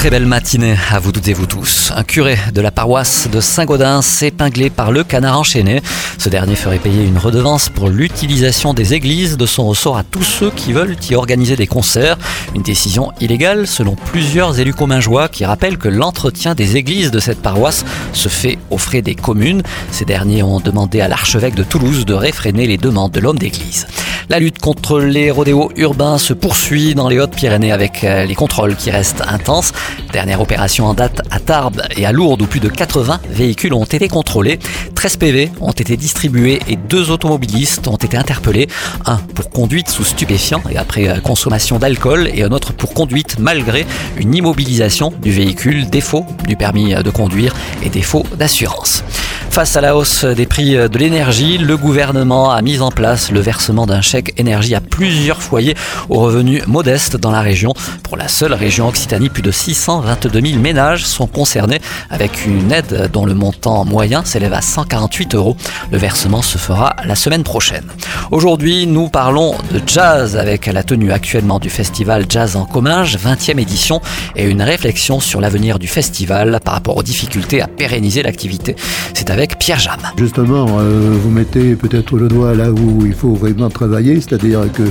Très 0.00 0.08
belle 0.08 0.24
matinée 0.24 0.76
à 0.90 0.98
vous 0.98 1.12
toutes 1.12 1.28
et 1.28 1.34
vous 1.34 1.44
tous. 1.44 1.92
Un 1.94 2.04
curé 2.04 2.38
de 2.54 2.62
la 2.62 2.70
paroisse 2.70 3.28
de 3.30 3.38
Saint-Gaudens 3.38 4.00
épinglé 4.22 4.70
par 4.70 4.92
le 4.92 5.04
canard 5.04 5.38
enchaîné. 5.38 5.82
Ce 6.16 6.30
dernier 6.30 6.54
ferait 6.54 6.78
payer 6.78 7.04
une 7.04 7.18
redevance 7.18 7.68
pour 7.68 7.90
l'utilisation 7.90 8.72
des 8.72 8.94
églises 8.94 9.36
de 9.36 9.44
son 9.44 9.66
ressort 9.66 9.98
à 9.98 10.02
tous 10.02 10.22
ceux 10.22 10.50
qui 10.52 10.72
veulent 10.72 10.96
y 11.10 11.14
organiser 11.14 11.54
des 11.54 11.66
concerts. 11.66 12.16
Une 12.54 12.62
décision 12.62 13.12
illégale 13.20 13.66
selon 13.66 13.94
plusieurs 13.94 14.58
élus 14.58 14.72
commingeois 14.72 15.28
qui 15.28 15.44
rappellent 15.44 15.76
que 15.76 15.88
l'entretien 15.88 16.54
des 16.54 16.78
églises 16.78 17.10
de 17.10 17.20
cette 17.20 17.42
paroisse 17.42 17.84
se 18.14 18.30
fait 18.30 18.56
aux 18.70 18.78
frais 18.78 19.02
des 19.02 19.14
communes. 19.14 19.62
Ces 19.90 20.06
derniers 20.06 20.42
ont 20.42 20.60
demandé 20.60 21.02
à 21.02 21.08
l'archevêque 21.08 21.54
de 21.54 21.62
Toulouse 21.62 22.06
de 22.06 22.14
réfréner 22.14 22.66
les 22.66 22.78
demandes 22.78 23.12
de 23.12 23.20
l'homme 23.20 23.38
d'église. 23.38 23.86
La 24.30 24.38
lutte 24.38 24.60
contre 24.60 25.00
les 25.00 25.32
rodéos 25.32 25.72
urbains 25.74 26.16
se 26.16 26.32
poursuit 26.32 26.94
dans 26.94 27.08
les 27.08 27.18
Hautes-Pyrénées 27.18 27.72
avec 27.72 28.04
euh, 28.04 28.24
les 28.26 28.36
contrôles 28.36 28.76
qui 28.76 28.92
restent 28.92 29.22
intenses. 29.26 29.72
Dernière 30.12 30.40
opération 30.40 30.86
en 30.86 30.94
date 30.94 31.22
à 31.32 31.40
Tarbes 31.40 31.82
et 31.96 32.06
à 32.06 32.12
Lourdes 32.12 32.42
où 32.42 32.46
plus 32.46 32.60
de 32.60 32.68
80 32.68 33.22
véhicules 33.28 33.74
ont 33.74 33.82
été 33.82 34.06
contrôlés. 34.06 34.60
13 34.94 35.16
PV 35.16 35.50
ont 35.60 35.72
été 35.72 35.96
distribués 35.96 36.60
et 36.68 36.76
deux 36.76 37.10
automobilistes 37.10 37.88
ont 37.88 37.96
été 37.96 38.16
interpellés. 38.16 38.68
Un 39.04 39.16
pour 39.16 39.50
conduite 39.50 39.88
sous 39.88 40.04
stupéfiants 40.04 40.62
et 40.70 40.76
après 40.76 41.08
euh, 41.08 41.18
consommation 41.18 41.80
d'alcool 41.80 42.30
et 42.32 42.44
un 42.44 42.52
autre 42.52 42.72
pour 42.72 42.94
conduite 42.94 43.40
malgré 43.40 43.84
une 44.16 44.32
immobilisation 44.32 45.12
du 45.20 45.32
véhicule, 45.32 45.90
défaut 45.90 46.24
du 46.46 46.54
permis 46.54 46.94
euh, 46.94 47.02
de 47.02 47.10
conduire 47.10 47.52
et 47.82 47.88
défaut 47.88 48.24
d'assurance. 48.36 49.02
Face 49.50 49.74
à 49.76 49.80
la 49.80 49.96
hausse 49.96 50.24
des 50.24 50.46
prix 50.46 50.74
de 50.74 50.96
l'énergie, 50.98 51.58
le 51.58 51.76
gouvernement 51.76 52.52
a 52.52 52.62
mis 52.62 52.80
en 52.80 52.92
place 52.92 53.32
le 53.32 53.40
versement 53.40 53.84
d'un 53.84 54.00
chèque 54.00 54.32
énergie 54.38 54.76
à 54.76 54.80
plusieurs 54.80 55.42
foyers 55.42 55.74
aux 56.08 56.20
revenus 56.20 56.66
modestes 56.68 57.16
dans 57.16 57.32
la 57.32 57.40
région. 57.40 57.74
Pour 58.04 58.16
la 58.16 58.28
seule 58.28 58.54
région 58.54 58.86
Occitanie, 58.86 59.28
plus 59.28 59.42
de 59.42 59.50
622 59.50 60.40
000 60.40 60.60
ménages 60.60 61.04
sont 61.04 61.26
concernés 61.26 61.80
avec 62.10 62.46
une 62.46 62.70
aide 62.70 63.10
dont 63.12 63.26
le 63.26 63.34
montant 63.34 63.84
moyen 63.84 64.24
s'élève 64.24 64.52
à 64.52 64.62
148 64.62 65.34
euros. 65.34 65.56
Le 65.90 65.98
versement 65.98 66.42
se 66.42 66.56
fera 66.56 66.94
la 67.04 67.16
semaine 67.16 67.42
prochaine. 67.42 67.84
Aujourd'hui, 68.30 68.86
nous 68.86 69.08
parlons 69.08 69.56
de 69.72 69.80
jazz 69.84 70.36
avec 70.36 70.66
la 70.66 70.84
tenue 70.84 71.10
actuellement 71.10 71.58
du 71.58 71.70
festival 71.70 72.24
Jazz 72.28 72.54
en 72.54 72.66
Comminges, 72.66 73.18
20e 73.18 73.58
édition, 73.58 74.00
et 74.36 74.44
une 74.44 74.62
réflexion 74.62 75.18
sur 75.18 75.40
l'avenir 75.40 75.80
du 75.80 75.88
festival 75.88 76.60
par 76.64 76.74
rapport 76.74 76.96
aux 76.96 77.02
difficultés 77.02 77.60
à 77.60 77.66
pérenniser 77.66 78.22
l'activité. 78.22 78.76
C'est 79.12 79.30
avec 79.30 79.39
Pierre 79.48 79.78
Jam. 79.78 79.96
Justement, 80.18 80.66
euh, 80.78 81.16
vous 81.22 81.30
mettez 81.30 81.74
peut-être 81.74 82.16
le 82.18 82.28
doigt 82.28 82.54
là 82.54 82.70
où 82.70 83.06
il 83.06 83.14
faut 83.14 83.34
vraiment 83.34 83.70
travailler, 83.70 84.20
c'est-à-dire 84.20 84.70
que 84.72 84.82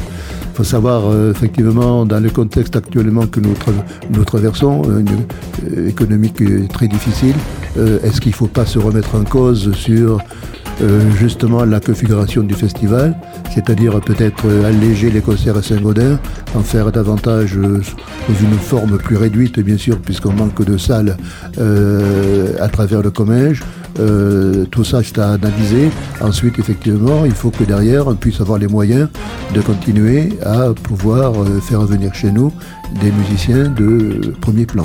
faut 0.55 0.64
savoir 0.64 1.03
euh, 1.05 1.31
effectivement 1.31 2.05
dans 2.05 2.19
le 2.19 2.30
contexte 2.30 2.75
actuellement 2.75 3.27
que 3.27 3.39
nous, 3.39 3.53
tra 3.53 3.72
nous 4.09 4.25
traversons, 4.25 4.81
euh, 4.89 5.88
économique 5.88 6.42
très 6.70 6.88
difficile, 6.88 7.36
est-ce 8.03 8.20
qu'il 8.20 8.31
ne 8.31 8.36
faut 8.36 8.47
pas 8.47 8.66
se 8.66 8.80
remettre 8.80 9.16
en 9.16 9.23
cause 9.23 9.72
sur 9.73 10.20
justement 11.17 11.66
la 11.66 11.80
configuration 11.80 12.42
du 12.42 12.55
festival, 12.55 13.16
c'est-à-dire 13.53 14.00
peut-être 14.00 14.45
alléger 14.66 15.11
les 15.11 15.22
concerts 15.22 15.58
à 15.58 15.61
Saint-Gaudin, 15.61 16.17
en 16.55 16.61
faire 16.61 16.92
davantage 16.92 17.55
dans 17.55 18.39
une 18.42 18.58
forme 18.59 18.97
plus 18.97 19.17
réduite, 19.17 19.59
bien 19.59 19.77
sûr, 19.77 20.00
puisqu'on 20.00 20.33
manque 20.33 20.64
de 20.64 20.77
salles 20.77 21.16
à 21.58 22.67
travers 22.70 23.02
le 23.02 23.11
Comminges. 23.11 23.61
Euh, 24.00 24.66
tout 24.66 24.84
ça, 24.84 25.02
c'est 25.04 25.20
à 25.20 25.32
analyser. 25.32 25.90
Ensuite, 26.22 26.60
effectivement, 26.60 27.26
il 27.26 27.32
faut 27.33 27.50
que 27.50 27.64
derrière, 27.64 28.08
on 28.08 28.16
puisse 28.16 28.39
avoir 28.42 28.58
les 28.58 28.67
moyens 28.67 29.10
de 29.54 29.61
continuer 29.61 30.30
à 30.45 30.73
pouvoir 30.73 31.33
euh, 31.42 31.60
faire 31.60 31.82
venir 31.82 32.14
chez 32.14 32.32
nous 32.32 32.52
des 33.02 33.11
musiciens 33.11 33.70
de 33.70 34.33
premier 34.42 34.66
plan. 34.66 34.83